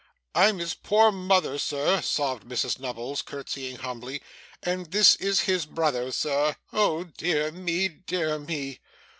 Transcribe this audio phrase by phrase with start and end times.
[0.33, 4.19] 'I'm his poor mother, sir,' sobbed Mrs Nubbles, curtseying humbly,
[4.63, 6.55] 'and this is his brother, sir.
[6.73, 8.79] Oh dear me, dear me!